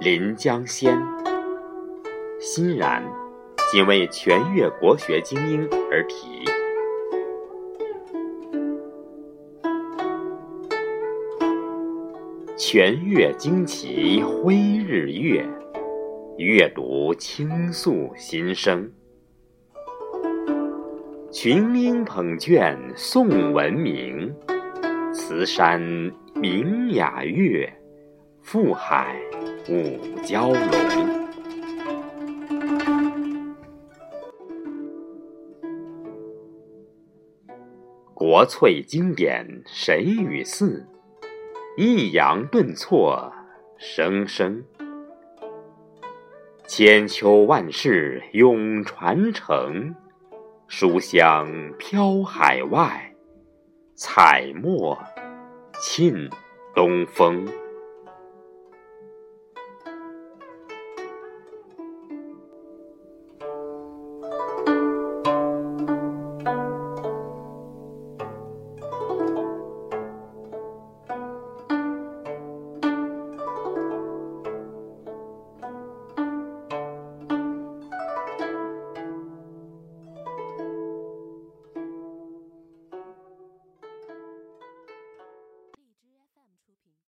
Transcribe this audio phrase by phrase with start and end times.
[0.00, 0.96] 临江仙。
[2.38, 3.02] 欣然，
[3.72, 6.44] 仅为全越国学精英而题。
[12.56, 15.44] 全越旌旗辉日月，
[16.36, 18.88] 阅读倾诉心声。
[21.32, 24.32] 群英捧卷颂文明，
[25.12, 25.80] 慈山
[26.34, 27.68] 明雅乐，
[28.42, 29.16] 富海
[29.68, 31.28] 舞蛟龙。
[38.14, 40.86] 国粹经典神语寺，
[41.76, 43.30] 抑扬顿挫
[43.76, 44.64] 声声，
[46.66, 49.94] 千秋万世永传承。
[50.66, 51.46] 书香
[51.78, 53.14] 飘海外，
[53.94, 54.98] 彩墨
[55.78, 56.30] 沁
[56.74, 57.46] 东风。